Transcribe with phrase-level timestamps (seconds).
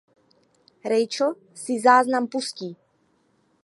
[0.83, 2.75] Rachel si záznam pustí.